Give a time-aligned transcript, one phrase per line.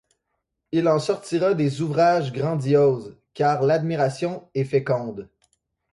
[0.71, 5.29] Il en sortira des ouvrages grandioses, car l'admiration est féconde.